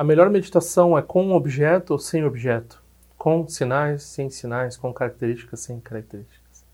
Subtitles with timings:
[0.00, 2.82] A melhor meditação é com objeto ou sem objeto?
[3.18, 6.64] Com sinais, sem sinais, com características, sem características?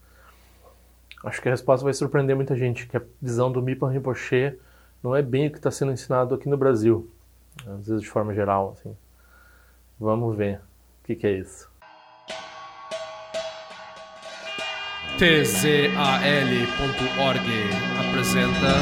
[1.25, 4.57] Acho que a resposta vai surpreender muita gente, que a visão do Mipan Rinpoche
[5.02, 7.10] não é bem o que está sendo ensinado aqui no Brasil,
[7.67, 8.77] às vezes de forma geral.
[8.79, 8.96] Assim.
[9.99, 10.61] Vamos ver
[11.03, 11.69] o que, que é isso.
[15.19, 15.91] tzal.org
[17.99, 18.77] apresenta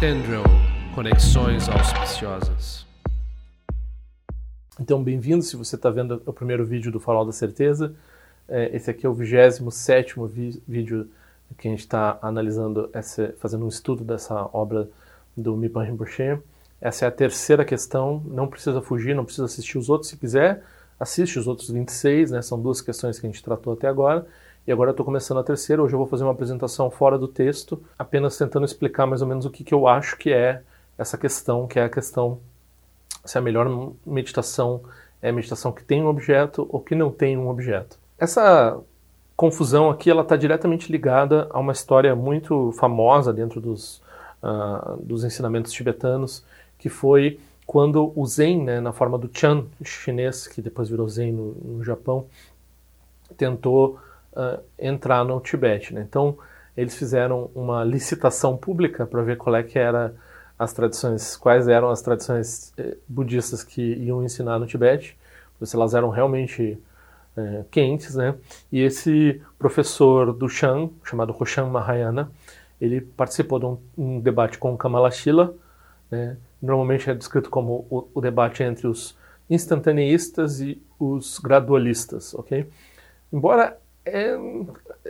[0.00, 0.65] Tendril
[0.96, 2.86] Conexões Auspiciosas.
[4.80, 7.94] Então, bem-vindo se você está vendo o primeiro vídeo do Farol da Certeza.
[8.48, 10.14] É, esse aqui é o 27
[10.66, 11.10] vídeo
[11.58, 14.88] que a gente está analisando, essa, fazendo um estudo dessa obra
[15.36, 16.38] do Mipan Rinpoche.
[16.80, 20.62] Essa é a terceira questão, não precisa fugir, não precisa assistir os outros se quiser,
[20.98, 22.40] assiste os outros 26, né?
[22.40, 24.26] são duas questões que a gente tratou até agora.
[24.66, 27.28] E agora eu estou começando a terceira, hoje eu vou fazer uma apresentação fora do
[27.28, 30.62] texto, apenas tentando explicar mais ou menos o que, que eu acho que é
[30.98, 32.40] essa questão, que é a questão
[33.24, 34.82] se a melhor meditação
[35.20, 37.98] é meditação que tem um objeto ou que não tem um objeto.
[38.18, 38.78] Essa
[39.36, 44.00] confusão aqui ela está diretamente ligada a uma história muito famosa dentro dos,
[44.42, 46.44] uh, dos ensinamentos tibetanos,
[46.78, 51.32] que foi quando o Zen, né, na forma do Chan chinês, que depois virou Zen
[51.32, 52.26] no, no Japão,
[53.36, 53.98] tentou
[54.32, 55.92] uh, entrar no Tibete.
[55.92, 56.06] Né?
[56.08, 56.38] Então,
[56.76, 60.14] eles fizeram uma licitação pública para ver qual é que era
[60.58, 65.16] as tradições, quais eram as tradições eh, budistas que iam ensinar no Tibete,
[65.62, 66.78] se elas eram realmente
[67.36, 68.34] eh, quentes, né?
[68.72, 72.30] E esse professor do Shan, chamado Roshan Mahayana,
[72.80, 75.54] ele participou de um, um debate com Kamalashila,
[76.10, 76.36] né?
[76.60, 79.16] Normalmente é descrito como o, o, debate entre os
[79.48, 82.66] instantaneístas e os gradualistas, ok?
[83.32, 84.36] Embora é,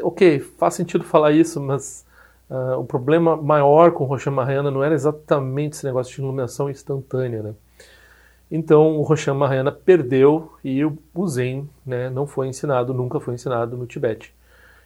[0.03, 2.06] ok, faz sentido falar isso, mas
[2.49, 6.71] Uh, o problema maior com o Roshan Mahayana não era exatamente esse negócio de iluminação
[6.71, 7.55] instantânea, né?
[8.51, 13.77] Então o Roshan Mahayana perdeu e o Zen né, não foi ensinado, nunca foi ensinado
[13.77, 14.33] no Tibete.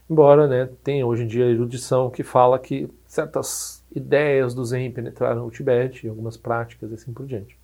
[0.08, 5.46] Embora né, tenha hoje em dia erudição que fala que certas ideias do Zen penetraram
[5.46, 7.56] o Tibete, algumas práticas e assim por diante.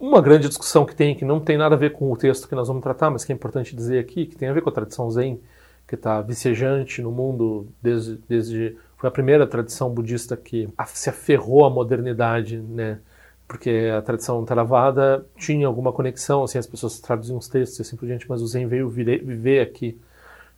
[0.00, 2.54] Uma grande discussão que tem, que não tem nada a ver com o texto que
[2.54, 4.72] nós vamos tratar, mas que é importante dizer aqui, que tem a ver com a
[4.72, 5.40] tradição Zen,
[5.86, 11.64] que está vicejante no mundo desde, desde foi a primeira tradição budista que se aferrou
[11.66, 13.00] à modernidade, né?
[13.46, 17.96] Porque a tradição Theravada tinha alguma conexão, assim, as pessoas traduziam os textos e assim
[17.96, 20.00] por diante, mas o Zen veio viver aqui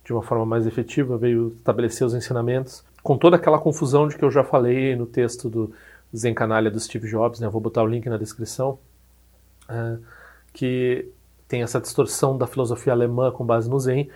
[0.05, 4.23] de uma forma mais efetiva, veio estabelecer os ensinamentos, com toda aquela confusão de que
[4.23, 5.73] eu já falei no texto do
[6.15, 7.49] Zen Canalha do Steve Jobs, né?
[7.49, 8.79] Vou botar o link na descrição,
[9.69, 10.01] uh,
[10.53, 11.11] que
[11.49, 14.09] tem essa distorção da filosofia alemã com base no Zen,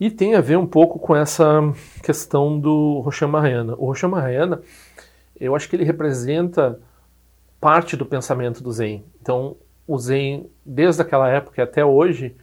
[0.00, 1.60] e tem a ver um pouco com essa
[2.02, 3.74] questão do Roshan Mahayana.
[3.76, 4.62] O Roshan Mahayana,
[5.38, 6.80] eu acho que ele representa
[7.60, 9.04] parte do pensamento do Zen.
[9.20, 9.56] Então,
[9.86, 12.34] o Zen, desde aquela época até hoje,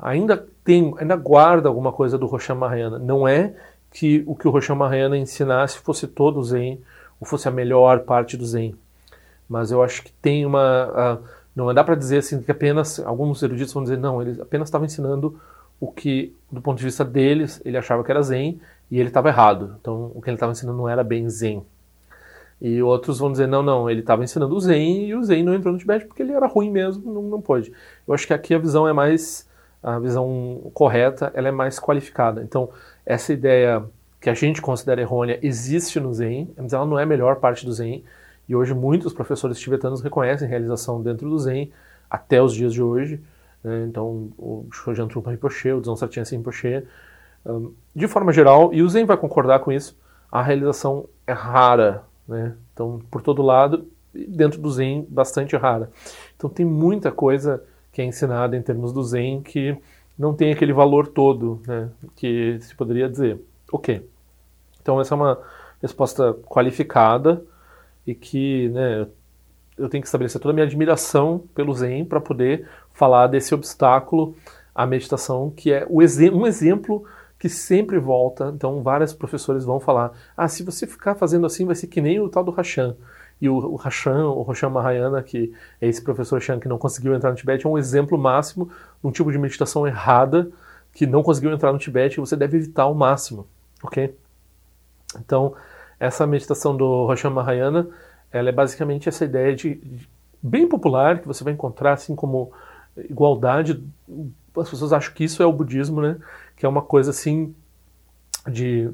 [0.00, 2.96] ainda tem, ainda guarda alguma coisa do Roshan Mahayana.
[2.96, 3.52] Não é
[3.90, 6.80] que o que o Roshan Mahayana ensinasse fosse todo o Zen,
[7.20, 8.76] ou fosse a melhor parte do Zen.
[9.48, 11.18] Mas eu acho que tem uma...
[11.20, 11.24] Uh,
[11.56, 13.00] não dá para dizer assim que apenas...
[13.00, 15.40] Alguns eruditos vão dizer, não, ele apenas estava ensinando
[15.84, 18.58] o que, do ponto de vista deles, ele achava que era Zen
[18.90, 19.76] e ele estava errado.
[19.78, 21.62] Então, o que ele estava ensinando não era bem Zen.
[22.58, 25.54] E outros vão dizer, não, não, ele estava ensinando o Zen e o Zen não
[25.54, 27.70] entrou no Tibete porque ele era ruim mesmo, não, não pôde.
[28.08, 29.46] Eu acho que aqui a visão é mais,
[29.82, 32.42] a visão correta, ela é mais qualificada.
[32.42, 32.70] Então,
[33.04, 33.84] essa ideia
[34.18, 37.66] que a gente considera errônea existe no Zen, mas ela não é a melhor parte
[37.66, 38.02] do Zen.
[38.48, 41.70] E hoje muitos professores tibetanos reconhecem realização dentro do Zen,
[42.08, 43.20] até os dias de hoje.
[43.64, 43.86] Né?
[43.88, 46.86] Então, o Shojan Trungpa Rinpoche, o Dzong Sartyense Rinpoche,
[47.46, 49.98] um, de forma geral, e o Zen vai concordar com isso,
[50.30, 52.04] a realização é rara.
[52.28, 52.54] Né?
[52.72, 55.90] Então, por todo lado, dentro do Zen, bastante rara.
[56.36, 59.76] Então, tem muita coisa que é ensinada em termos do Zen que
[60.18, 63.40] não tem aquele valor todo né, que se poderia dizer.
[63.72, 64.08] Ok.
[64.80, 65.38] Então, essa é uma
[65.80, 67.42] resposta qualificada
[68.06, 69.06] e que né,
[69.76, 74.34] eu tenho que estabelecer toda a minha admiração pelo Zen para poder falar desse obstáculo
[74.74, 77.04] à meditação, que é um exemplo
[77.38, 78.50] que sempre volta.
[78.54, 82.18] Então, vários professores vão falar: ah, se você ficar fazendo assim, vai ser que nem
[82.18, 82.96] o tal do Hashan.
[83.40, 87.14] E o, o Hashan, o Roshan Mahayana, que é esse professor Shan que não conseguiu
[87.14, 88.66] entrar no Tibete, é um exemplo máximo
[89.02, 90.48] de um tipo de meditação errada
[90.92, 93.46] que não conseguiu entrar no Tibete e você deve evitar ao máximo,
[93.82, 94.16] ok?
[95.18, 95.54] Então,
[95.98, 97.88] essa meditação do Roshan Mahayana,
[98.30, 100.08] ela é basicamente essa ideia de, de
[100.40, 102.52] bem popular que você vai encontrar assim como
[102.96, 103.82] igualdade,
[104.56, 106.16] as pessoas acham que isso é o budismo, né?
[106.56, 107.54] Que é uma coisa assim
[108.46, 108.90] de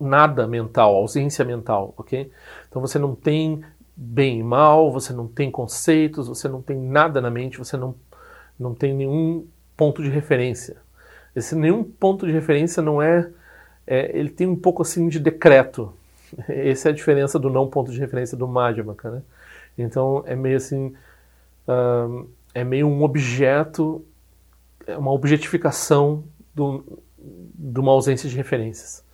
[0.00, 2.30] nada mental, ausência mental, ok?
[2.68, 3.62] Então você não tem
[3.96, 7.94] bem e mal, você não tem conceitos, você não tem nada na mente, você não,
[8.58, 9.46] não tem nenhum
[9.76, 10.76] ponto de referência.
[11.34, 13.28] Esse nenhum ponto de referência não é,
[13.86, 15.92] é ele tem um pouco assim de decreto.
[16.48, 19.22] Essa é a diferença do não ponto de referência do Madhyamaka, né?
[19.76, 20.94] Então é meio assim,
[21.66, 24.04] uh, é meio um objeto,
[24.86, 26.24] é uma objetificação
[26.54, 29.04] do, de uma ausência de referências.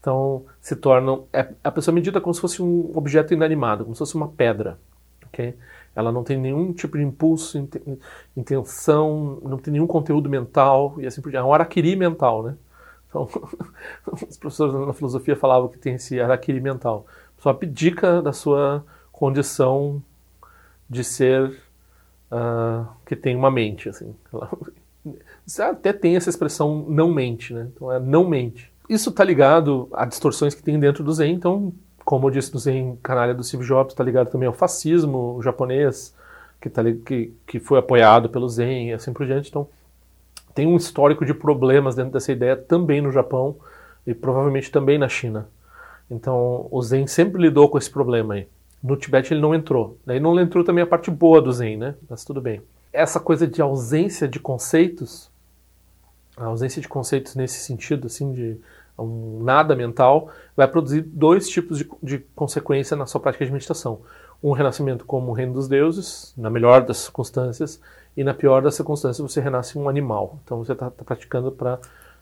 [0.00, 3.98] Então se tornam, é, a pessoa medida como se fosse um objeto inanimado, como se
[3.98, 4.78] fosse uma pedra?
[5.94, 7.58] Ela não tem nenhum tipo de impulso,
[8.36, 11.44] intenção, não tem nenhum conteúdo mental e assim por diante.
[11.44, 12.56] É um araquiri mental, né?
[13.08, 13.28] Então,
[14.28, 17.06] os professores na filosofia falavam que tem esse araquiri mental.
[17.38, 20.02] Só abdica da sua condição
[20.88, 21.60] de ser
[22.32, 24.14] uh, que tem uma mente, assim.
[25.60, 27.68] Até tem essa expressão não mente, né?
[27.74, 28.70] Então é não mente.
[28.88, 31.72] Isso está ligado a distorções que tem dentro do Zen, então,
[32.04, 36.14] como eu disse no Zen canalha do Steve Jobs, está ligado também ao fascismo japonês,
[36.60, 39.48] que, tá, que, que foi apoiado pelo Zen e assim por diante.
[39.48, 39.68] Então,
[40.54, 43.56] tem um histórico de problemas dentro dessa ideia também no Japão
[44.06, 45.48] e provavelmente também na China.
[46.10, 48.48] Então, o Zen sempre lidou com esse problema aí.
[48.82, 49.98] No Tibete ele não entrou.
[50.06, 51.94] Daí não entrou também a parte boa do Zen, né?
[52.08, 52.62] Mas tudo bem.
[52.92, 55.30] Essa coisa de ausência de conceitos,
[56.36, 58.60] a ausência de conceitos nesse sentido, assim, de
[58.98, 64.00] um nada mental, vai produzir dois tipos de, de consequência na sua prática de meditação.
[64.42, 67.80] Um renascimento como o reino dos deuses, na melhor das circunstâncias,
[68.16, 70.38] e na pior das circunstâncias você renasce um animal.
[70.44, 71.78] Então você está tá praticando para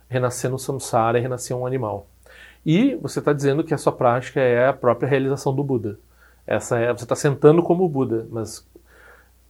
[0.09, 2.07] renascer no samsara e renascer um animal.
[2.65, 5.99] E você está dizendo que a sua prática é a própria realização do Buda.
[6.47, 8.67] Essa é, você está sentando como Buda, mas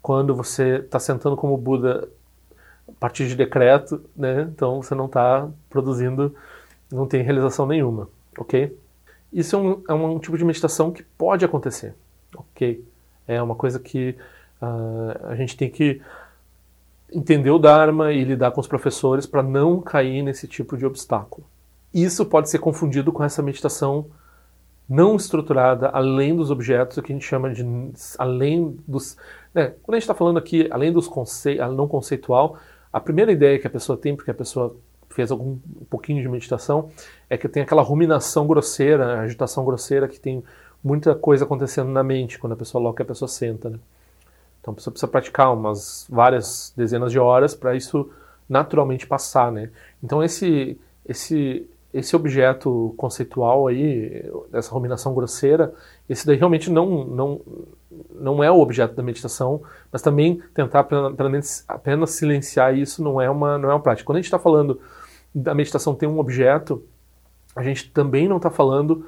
[0.00, 2.08] quando você está sentando como Buda
[2.88, 6.34] a partir de decreto, né, então você não está produzindo,
[6.90, 8.08] não tem realização nenhuma,
[8.38, 8.76] ok?
[9.32, 11.94] Isso é um, é um tipo de meditação que pode acontecer,
[12.34, 12.82] ok?
[13.26, 14.16] É uma coisa que
[14.62, 16.00] uh, a gente tem que
[17.12, 21.46] entender o Dharma e lidar com os professores para não cair nesse tipo de obstáculo.
[21.92, 24.06] Isso pode ser confundido com essa meditação
[24.88, 27.64] não estruturada, além dos objetos, o que a gente chama de
[28.18, 29.16] além dos.
[29.52, 32.56] Né, quando a gente está falando aqui, além dos conceitos, não conceitual,
[32.92, 34.76] a primeira ideia que a pessoa tem, porque a pessoa
[35.10, 36.90] fez algum um pouquinho de meditação,
[37.28, 40.44] é que tem aquela ruminação grosseira, agitação grosseira, que tem
[40.84, 43.70] muita coisa acontecendo na mente quando a pessoa logo que a pessoa senta.
[43.70, 43.78] Né?
[44.60, 48.10] Então a pessoa precisa praticar umas várias dezenas de horas para isso
[48.48, 49.70] naturalmente passar, né?
[50.02, 55.72] Então esse esse esse objeto conceitual aí, essa ruminação grosseira,
[56.08, 57.40] esse daí realmente não não
[58.14, 63.20] não é o objeto da meditação, mas também tentar pelo menos apenas silenciar isso não
[63.20, 64.06] é uma não é uma prática.
[64.06, 64.80] Quando a gente está falando
[65.34, 66.82] da meditação ter um objeto,
[67.54, 69.06] a gente também não está falando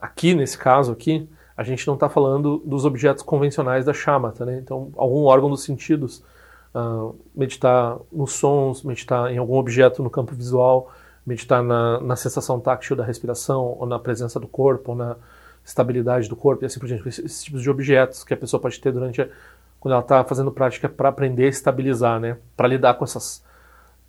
[0.00, 1.28] aqui nesse caso aqui
[1.60, 4.58] a gente não está falando dos objetos convencionais da chamata, né?
[4.64, 6.24] Então, algum órgão dos sentidos,
[6.74, 10.90] uh, meditar nos sons, meditar em algum objeto no campo visual,
[11.26, 15.16] meditar na, na sensação táctil da respiração, ou na presença do corpo, ou na
[15.64, 17.08] estabilidade do corpo, e assim por diante.
[17.08, 19.28] Esses, tipos de objetos que a pessoa pode ter durante
[19.78, 22.36] quando ela está fazendo prática para aprender a estabilizar, né?
[22.56, 23.42] Para lidar com esses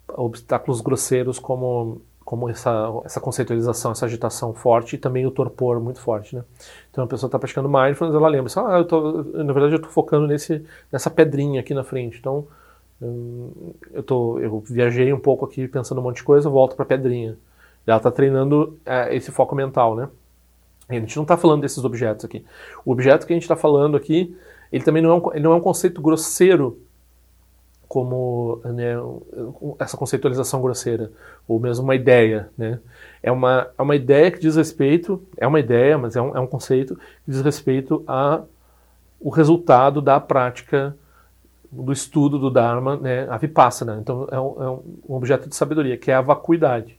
[0.08, 6.00] obstáculos grosseiros como como essa, essa conceitualização, essa agitação forte e também o torpor muito
[6.00, 6.44] forte, né?
[6.90, 9.76] Então a pessoa está praticando mindfulness, ela lembra, assim, ah, eu tô, na verdade eu
[9.76, 12.46] estou focando nesse, nessa pedrinha aqui na frente, então
[13.92, 17.36] eu, tô, eu viajei um pouco aqui pensando um monte de coisa, volto para pedrinha.
[17.86, 20.08] Ela está treinando é, esse foco mental, né?
[20.88, 22.44] A gente não está falando desses objetos aqui.
[22.84, 24.36] O objeto que a gente está falando aqui,
[24.70, 26.78] ele também não é, um, não é um conceito grosseiro
[27.88, 28.94] como né,
[29.78, 31.12] essa conceitualização grosseira,
[31.46, 32.48] ou mesmo uma ideia.
[32.56, 32.80] Né?
[33.22, 36.40] É, uma, é uma ideia que diz respeito, é uma ideia, mas é um, é
[36.40, 38.42] um conceito que diz respeito a
[39.20, 40.96] o resultado da prática
[41.72, 43.98] do estudo do Dharma, né, a Vipassana.
[44.00, 44.70] Então é um, é
[45.08, 46.98] um objeto de sabedoria, que é a vacuidade.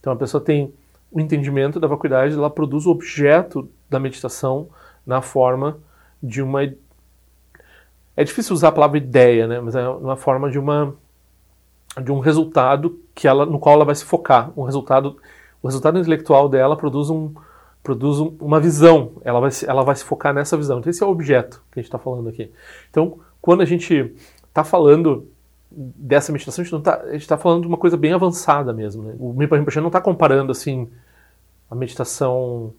[0.00, 0.72] Então a pessoa tem
[1.12, 4.68] o entendimento da vacuidade, ela produz o objeto da meditação
[5.06, 5.78] na forma
[6.22, 6.62] de uma
[8.16, 9.60] é difícil usar a palavra ideia, né?
[9.60, 10.94] Mas é uma forma de uma
[12.02, 15.16] de um resultado que ela no qual ela vai se focar, um resultado
[15.62, 17.32] o resultado intelectual dela produz um
[17.82, 20.78] produz um, uma visão, ela vai, ela vai se focar nessa visão.
[20.78, 22.52] Então esse é o objeto que a gente está falando aqui.
[22.90, 24.14] Então quando a gente
[24.46, 25.28] está falando
[25.70, 29.02] dessa meditação, a gente está tá falando de uma coisa bem avançada mesmo.
[29.02, 29.14] Né?
[29.18, 30.88] O Mipa Rinpoche não está comparando assim
[31.70, 32.72] a meditação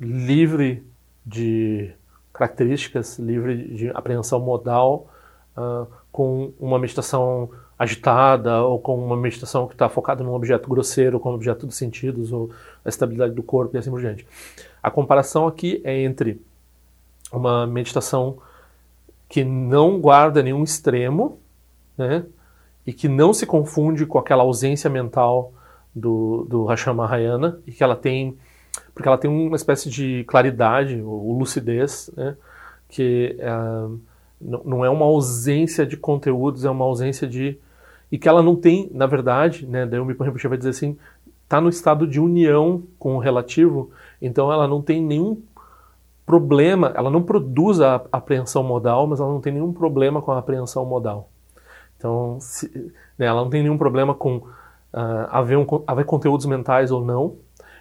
[0.00, 0.84] livre
[1.24, 1.92] de
[2.32, 5.08] características livre de apreensão modal
[5.56, 11.20] uh, com uma meditação agitada ou com uma meditação que está focada num objeto grosseiro,
[11.20, 12.50] como objeto dos sentidos ou
[12.84, 14.26] a estabilidade do corpo e assim por diante.
[14.82, 16.40] A comparação aqui é entre
[17.32, 18.38] uma meditação
[19.34, 21.40] que não guarda nenhum extremo,
[21.98, 22.24] né?
[22.86, 25.52] E que não se confunde com aquela ausência mental
[25.92, 28.38] do, do Hashem Mahayana, e que ela tem,
[28.94, 32.36] porque ela tem uma espécie de claridade, ou lucidez, né?
[32.88, 33.98] Que uh,
[34.40, 37.58] não é uma ausência de conteúdos, é uma ausência de.
[38.12, 39.84] E que ela não tem, na verdade, né?
[39.84, 40.96] Daí o Mipo vai dizer assim:
[41.42, 43.90] está no estado de união com o relativo,
[44.22, 45.42] então ela não tem nenhum
[46.26, 50.38] problema, ela não produz a apreensão modal, mas ela não tem nenhum problema com a
[50.38, 51.28] apreensão modal.
[51.96, 52.70] Então, se,
[53.18, 57.36] né, ela não tem nenhum problema com uh, haver, um, haver conteúdos mentais ou não,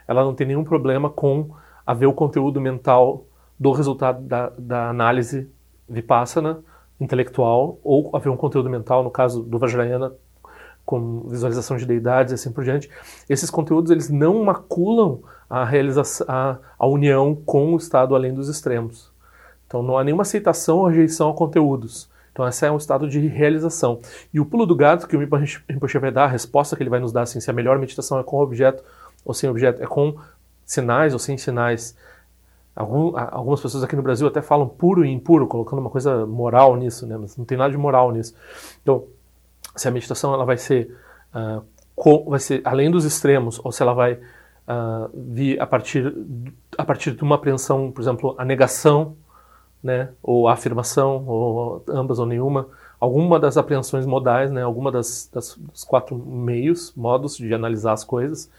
[0.07, 1.51] ela não tem nenhum problema com
[1.85, 3.25] haver o conteúdo mental
[3.59, 5.49] do resultado da, da análise
[5.87, 6.59] vipassana
[6.99, 10.13] intelectual ou haver um conteúdo mental, no caso do Vajrayana,
[10.85, 12.89] com visualização de deidades e assim por diante.
[13.29, 18.49] Esses conteúdos eles não maculam a, realização, a, a união com o estado além dos
[18.49, 19.11] extremos.
[19.67, 22.09] Então não há nenhuma aceitação ou rejeição a conteúdos.
[22.31, 23.99] Então esse é um estado de realização.
[24.33, 26.99] E o pulo do gato que o Rinpoche vai dar, a resposta que ele vai
[26.99, 28.83] nos dar, assim, se a melhor meditação é com objeto
[29.23, 30.17] ou sem objeto, é com
[30.65, 31.95] sinais ou sem sinais.
[32.75, 36.75] Algum, algumas pessoas aqui no Brasil até falam puro e impuro, colocando uma coisa moral
[36.75, 37.15] nisso, né?
[37.17, 38.33] mas não tem nada de moral nisso.
[38.81, 39.05] Então,
[39.75, 40.95] se a meditação ela vai ser,
[41.35, 41.63] uh,
[41.95, 44.19] co, vai ser além dos extremos, ou se ela vai
[44.67, 45.09] uh,
[45.59, 46.13] a partir,
[46.77, 49.15] a partir de uma apreensão, por exemplo, a negação,
[49.81, 52.67] né, ou a afirmação, ou ambas ou nenhuma,
[52.99, 58.03] alguma das apreensões modais, né, alguma das, das dos quatro meios, modos de analisar as
[58.03, 58.49] coisas,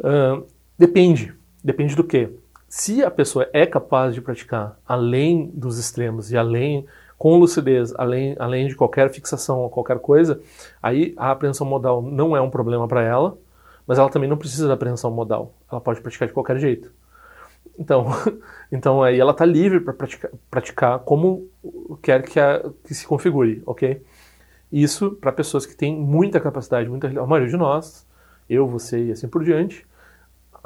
[0.00, 0.44] uh,
[0.78, 1.32] depende.
[1.62, 2.30] Depende do quê?
[2.68, 6.86] Se a pessoa é capaz de praticar além dos extremos e além
[7.16, 10.40] com lucidez, além, além de qualquer fixação ou qualquer coisa,
[10.82, 13.38] aí a apreensão modal não é um problema para ela,
[13.86, 15.54] mas ela também não precisa da apreensão modal.
[15.70, 16.92] Ela pode praticar de qualquer jeito.
[17.78, 18.06] Então,
[18.72, 21.48] então aí ela está livre para praticar, praticar, como
[22.02, 24.02] quer que, a, que se configure, ok?
[24.72, 28.06] Isso para pessoas que têm muita capacidade, muita, a maioria de nós,
[28.48, 29.86] eu, você e assim por diante,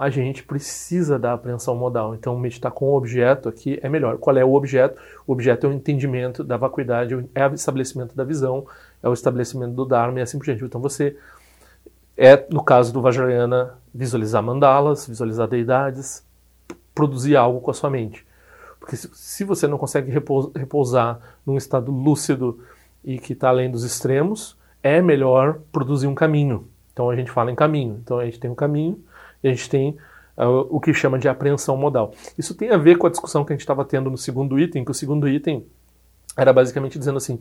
[0.01, 2.15] a gente precisa da apreensão modal.
[2.15, 4.17] Então, meditar com o objeto aqui é melhor.
[4.17, 4.99] Qual é o objeto?
[5.27, 8.67] O objeto é o entendimento da vacuidade, é o estabelecimento da visão,
[9.03, 10.65] é o estabelecimento do Dharma e assim por diante.
[10.65, 11.19] Então, você
[12.23, 16.23] é, no caso do Vajrayana, visualizar mandalas, visualizar deidades,
[16.95, 18.27] produzir algo com a sua mente.
[18.79, 20.13] Porque se, você não consegue
[20.55, 22.61] repousar num estado lúcido
[23.03, 26.69] e que está além dos extremos, é melhor produzir um caminho.
[26.93, 27.99] Então, a gente fala em caminho.
[28.05, 29.03] Então, a gente tem um caminho
[29.43, 29.97] e a gente tem
[30.37, 32.13] uh, o que chama de apreensão modal.
[32.37, 34.85] Isso tem a ver com a discussão que a gente estava tendo no segundo item,
[34.85, 35.65] que o segundo item
[36.37, 37.41] era basicamente dizendo assim,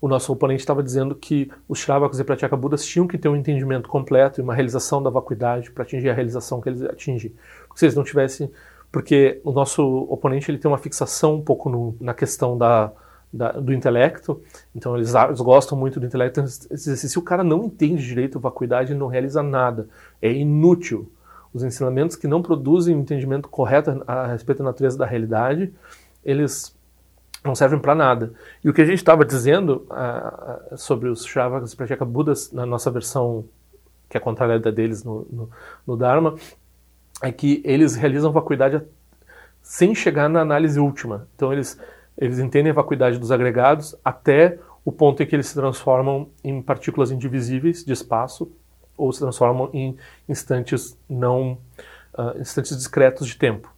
[0.00, 3.36] o nosso oponente estava dizendo que os Shravaks e Pratyeka Budas tinham que ter um
[3.36, 7.34] entendimento completo e uma realização da vacuidade para atingir a realização que eles atingem.
[7.74, 8.50] Se eles não tivessem...
[8.90, 12.90] Porque o nosso oponente ele tem uma fixação um pouco no, na questão da,
[13.32, 14.42] da, do intelecto,
[14.74, 16.40] então eles, eles, gostam muito do intelecto.
[16.40, 19.88] Assim, se o cara não entende direito vacuidade, ele não realiza nada.
[20.20, 21.08] É inútil
[21.54, 25.72] os ensinamentos que não produzem um entendimento correto a respeito da natureza da realidade,
[26.24, 26.76] eles
[27.44, 28.32] não servem para nada.
[28.62, 32.66] E o que a gente estava dizendo uh, sobre os Shravakas e Pratyeka Budas, na
[32.66, 33.44] nossa versão,
[34.08, 35.50] que é contrária da deles no, no,
[35.86, 36.34] no Dharma,
[37.22, 38.82] é que eles realizam vacuidade
[39.62, 41.28] sem chegar na análise última.
[41.34, 41.78] Então eles,
[42.16, 46.62] eles entendem a vacuidade dos agregados até o ponto em que eles se transformam em
[46.62, 48.50] partículas indivisíveis de espaço
[48.96, 49.96] ou se transformam em
[50.28, 51.58] instantes não
[52.14, 53.72] uh, instantes discretos de tempo.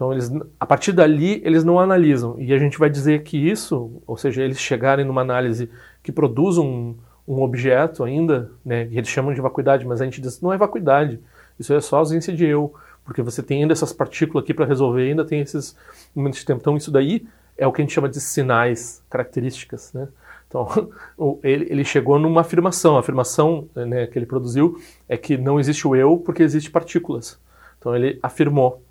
[0.00, 4.00] Então eles, a partir dali eles não analisam e a gente vai dizer que isso,
[4.06, 5.70] ou seja, eles chegarem numa análise
[6.02, 6.94] que produz um,
[7.28, 10.56] um objeto ainda, né, que eles chamam de vacuidade, mas a gente diz não é
[10.56, 11.20] vacuidade,
[11.58, 12.72] isso é só ausência de eu,
[13.04, 15.76] porque você tem ainda essas partículas aqui para resolver, ainda tem esses
[16.16, 16.60] momentos de tempo.
[16.62, 17.26] Então isso daí
[17.58, 20.08] é o que a gente chama de sinais, características, né?
[20.48, 20.66] Então,
[21.44, 22.96] ele, ele, chegou numa afirmação.
[22.96, 27.38] A afirmação né, que ele produziu é que não existe o eu porque existe partículas.
[27.78, 28.82] Então, ele afirmou.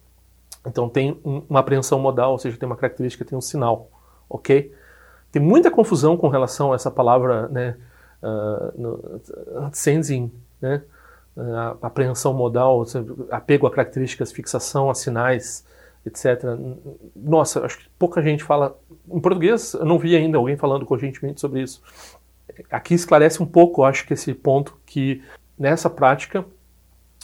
[0.66, 3.89] Então, tem um, uma apreensão modal, ou seja, tem uma característica, tem um sinal.
[4.30, 4.74] Ok?
[5.32, 7.78] Tem muita confusão com relação a essa palavra, né,
[8.24, 9.22] uh, no,
[9.72, 10.84] sensing, né,
[11.38, 12.84] uh, apreensão modal,
[13.30, 15.66] apego a características, fixação a sinais,
[16.06, 16.44] etc.
[17.16, 18.78] Nossa, acho que pouca gente fala.
[19.08, 21.82] Em português, eu não vi ainda alguém falando cogentemente sobre isso.
[22.72, 25.24] Aqui esclarece um pouco, acho que esse ponto que
[25.58, 26.46] nessa prática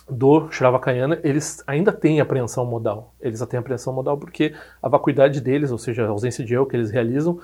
[0.10, 3.14] do Shravakayana, eles ainda têm apreensão modal.
[3.20, 6.76] Eles têm apreensão modal porque a vacuidade deles, ou seja, a ausência de eu que
[6.76, 7.40] eles realizam,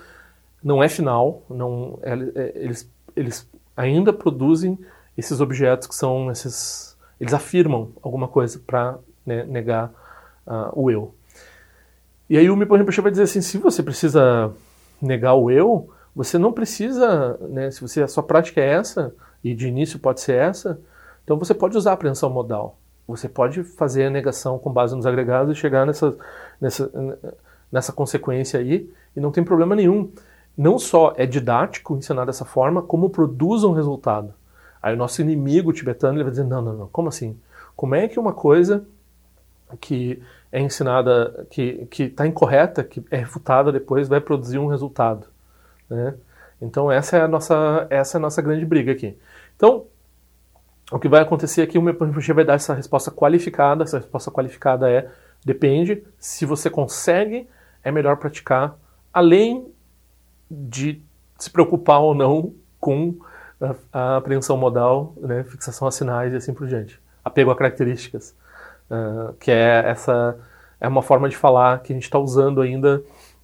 [0.63, 4.77] não é final, não, é, é, eles, eles ainda produzem
[5.17, 6.97] esses objetos que são esses.
[7.19, 9.91] Eles afirmam alguma coisa para né, negar
[10.45, 11.13] uh, o eu.
[12.29, 14.51] E aí o Mipo Rinpoche vai dizer assim, se você precisa
[15.01, 19.13] negar o eu, você não precisa, né, se você, a sua prática é essa,
[19.43, 20.79] e de início pode ser essa,
[21.23, 22.77] então você pode usar a apreensão modal.
[23.07, 26.15] Você pode fazer a negação com base nos agregados e chegar nessa,
[26.59, 26.89] nessa,
[27.71, 30.11] nessa consequência aí, e não tem problema nenhum.
[30.57, 34.33] Não só é didático ensinar dessa forma, como produz um resultado.
[34.81, 37.39] Aí o nosso inimigo tibetano ele vai dizer: não, não, não, como assim?
[37.75, 38.85] Como é que uma coisa
[39.79, 45.27] que é ensinada, que está incorreta, que é refutada depois, vai produzir um resultado?
[45.89, 46.13] Né?
[46.61, 49.17] Então essa é a nossa, essa é a nossa grande briga aqui.
[49.55, 49.85] Então,
[50.91, 53.83] o que vai acontecer aqui, o meu Rinpoche vai dar essa resposta qualificada.
[53.83, 55.09] Essa resposta qualificada é
[55.43, 56.03] depende.
[56.19, 57.47] Se você consegue,
[57.83, 58.77] é melhor praticar,
[59.13, 59.71] além
[60.49, 61.01] de
[61.39, 63.15] se preocupar ou não com
[63.61, 66.99] a, a apreensão modal, né, fixação a sinais e assim por diante.
[67.23, 68.35] Apego a características,
[68.89, 70.37] uh, que é essa
[70.79, 73.03] é uma forma de falar que a gente está usando ainda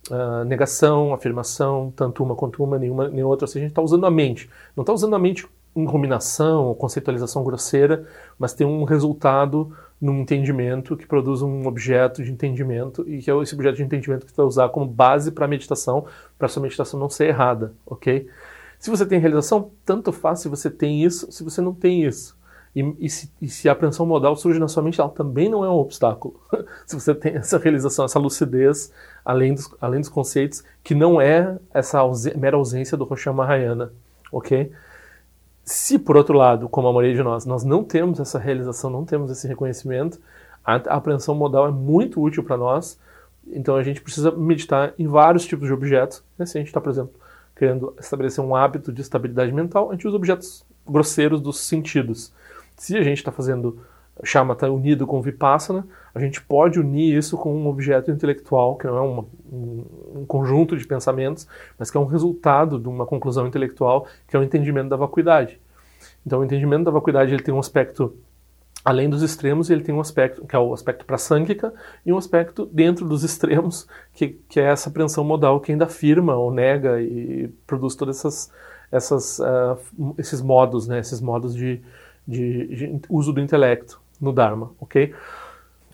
[0.10, 3.46] uh, negação, afirmação, tanto uma quanto uma, nenhuma nem outra.
[3.46, 4.50] Ou seja, a gente está usando a mente.
[4.75, 8.06] Não está usando a mente em ou conceitualização grosseira,
[8.38, 13.42] mas tem um resultado num entendimento que produz um objeto de entendimento e que é
[13.42, 16.06] esse objeto de entendimento que você vai usar como base para a meditação,
[16.38, 18.28] para sua meditação não ser errada, ok?
[18.80, 22.38] Se você tem realização, tanto faz se você tem isso, se você não tem isso.
[22.76, 25.66] E, e, se, e, se, a apreensão modal surge na sua mente, ela também não
[25.66, 26.40] é um obstáculo.
[26.86, 28.94] se você tem essa realização, essa lucidez,
[29.26, 32.00] além dos, além dos conceitos, que não é essa
[32.36, 33.92] mera ausência do Rosham Mahayana,
[34.32, 34.72] ok?
[35.70, 39.04] Se, por outro lado, como a maioria de nós, nós não temos essa realização, não
[39.04, 40.18] temos esse reconhecimento,
[40.64, 42.98] a, apreensão modal é muito útil para nós,
[43.46, 46.24] então a gente precisa meditar em vários tipos de objetos.
[46.38, 46.46] Né?
[46.46, 47.14] Se a gente está, por exemplo,
[47.54, 52.32] querendo estabelecer um hábito de estabilidade mental, a gente usa objetos grosseiros dos sentidos.
[52.78, 53.78] Se a gente está fazendo
[54.24, 58.98] chamata unido com vipassana, a gente pode unir isso com um objeto intelectual, que não
[58.98, 61.48] é uma, um, um, conjunto de pensamentos,
[61.78, 65.60] mas que é um resultado de uma conclusão intelectual, que é o entendimento da vacuidade.
[66.25, 68.16] Então, o entendimento da vacuidade ele tem um aspecto
[68.84, 71.74] além dos extremos, ele tem um aspecto que é o aspecto prasânguica
[72.06, 76.36] e um aspecto dentro dos extremos, que, que é essa apreensão modal que ainda afirma
[76.36, 78.51] ou nega e produz todos essas,
[78.90, 81.82] essas, uh, esses modos, né, esses modos de,
[82.25, 85.14] de, de, uso do intelecto no Dharma, ok?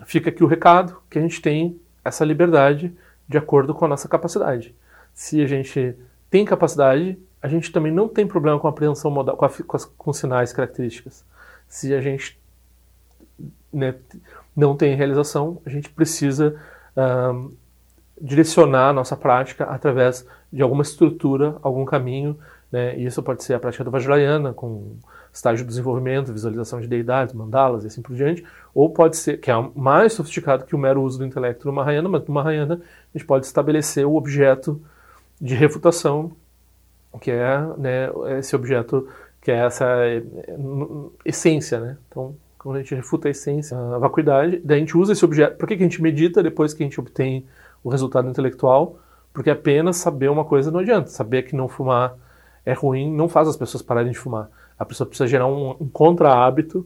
[0.05, 2.95] Fica aqui o recado que a gente tem essa liberdade
[3.27, 4.75] de acordo com a nossa capacidade.
[5.13, 5.95] Se a gente
[6.29, 9.77] tem capacidade, a gente também não tem problema com a apreensão modal, com, a, com,
[9.77, 11.25] as, com sinais características.
[11.67, 12.39] Se a gente
[13.71, 13.95] né,
[14.55, 16.59] não tem realização, a gente precisa
[16.95, 17.53] um,
[18.21, 22.37] direcionar a nossa prática através de alguma estrutura, algum caminho,
[22.71, 24.97] né, e isso pode ser a prática do Vajrayana, com
[25.33, 29.49] estágio de desenvolvimento, visualização de deidades, mandalas e assim por diante, ou pode ser, que
[29.49, 33.17] é mais sofisticado que o mero uso do intelecto no Mahayana, mas no Mahayana a
[33.17, 34.79] gente pode estabelecer o objeto
[35.41, 36.31] de refutação,
[37.19, 39.07] que é né, esse objeto,
[39.41, 40.23] que é essa é,
[41.25, 41.97] essência, né?
[42.07, 45.57] Então, quando a gente refuta a essência, a vacuidade, daí a gente usa esse objeto.
[45.57, 47.45] Por que, que a gente medita depois que a gente obtém
[47.83, 48.99] o resultado intelectual?
[49.33, 51.09] Porque apenas saber uma coisa não adianta.
[51.09, 52.15] Saber que não fumar
[52.65, 54.49] é ruim não faz as pessoas pararem de fumar.
[54.83, 56.85] A pessoa precisa gerar um, um contra-hábito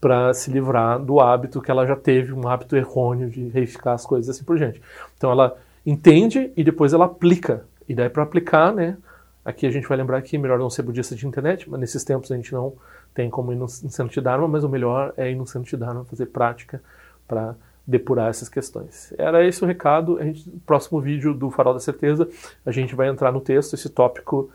[0.00, 4.06] para se livrar do hábito que ela já teve, um hábito errôneo de reificar as
[4.06, 4.80] coisas assim por diante.
[5.16, 7.64] Então ela entende e depois ela aplica.
[7.88, 8.96] E daí para aplicar, né?
[9.44, 12.32] Aqui a gente vai lembrar que melhor não ser budista de internet, mas nesses tempos
[12.32, 12.72] a gente não
[13.14, 16.26] tem como ir no de Dharma, mas o melhor é ir no de Dharma, fazer
[16.26, 16.82] prática
[17.28, 17.54] para
[17.86, 19.14] depurar essas questões.
[19.16, 20.18] Era esse o recado.
[20.18, 22.28] A gente, no próximo vídeo do Farol da Certeza,
[22.64, 23.74] a gente vai entrar no texto.
[23.74, 24.50] Esse tópico,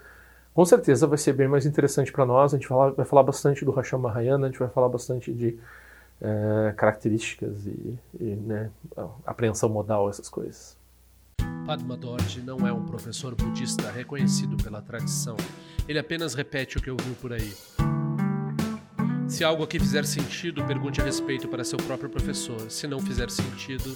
[0.53, 2.53] com certeza, vai ser bem mais interessante para nós.
[2.53, 5.33] A gente vai falar, vai falar bastante do Rasham Mahayana, a gente vai falar bastante
[5.33, 5.57] de
[6.21, 8.69] é, características e, e né,
[9.25, 10.77] apreensão modal, essas coisas.
[11.65, 15.37] Padma Dorje não é um professor budista reconhecido pela tradição.
[15.87, 17.53] Ele apenas repete o que ouviu por aí.
[19.27, 22.69] Se algo aqui fizer sentido, pergunte a respeito para seu próprio professor.
[22.69, 23.95] Se não fizer sentido,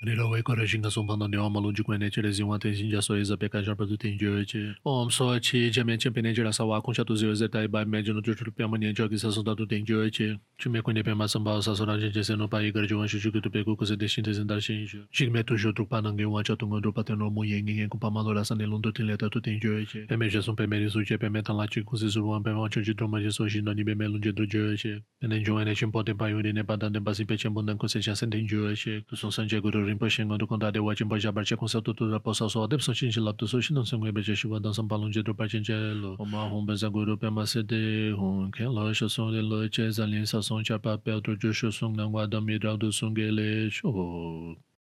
[0.00, 3.16] Rila wai kora shinga songpa na dewa malu jikwa ne chile zingwa ten shinja so
[3.16, 4.76] eza peka jarpa tu ten jio eche.
[4.84, 7.66] Om so chi jamen chen pene jira sa wakun sha tu zio eze tai e
[7.66, 10.38] bai me jino chuchul piyama nian jio ki sa songta tu ten jio eche.
[10.56, 13.50] Chume kwenye pema samba sa sora jen jese no pa igar jiwan shu shuki tu
[13.50, 15.02] peku kuse deshin te zindar shin jio.
[15.10, 18.32] Shikme tu shio trukpa nange wan cha tungon trukpa ten romu yen ngen kupa malu
[18.34, 20.06] la san elon tu ten leta tu ten jio eche.
[20.06, 23.18] Peme jesun peme risu che peme tan la chi kuse surwan peme wancho chi troma
[23.18, 25.02] jeso shin no ni peme lun jedro jio eche.
[25.20, 27.52] Pene jio ene chen poten pa yuri ne pa dan den pa si pe chen
[27.52, 29.02] bundan kuse cha sen ten jio eche.
[29.08, 32.10] Tu son san je guru rinpoche ngon dukon dade wachin pa jabar che konsa tutu
[32.10, 34.88] da posa so adep so chin chi laptu so shinon sengwe beche shiwa dan sam
[34.88, 38.50] palung je drupa chin che lo oma hon benza guru pe ma se de hon
[38.52, 41.36] ken lo sho song de lo che zan lin sa song cha pa pe otro
[41.36, 43.88] jo sho song nang wa dam mi rao du song ge le sho